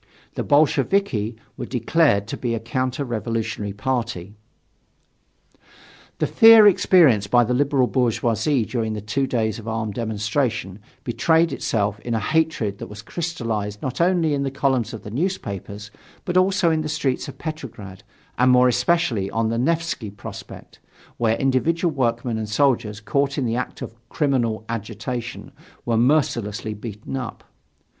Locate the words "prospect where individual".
20.09-21.93